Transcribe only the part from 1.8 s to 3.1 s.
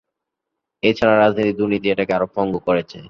এটাকে আরো পঙ্গু করছে।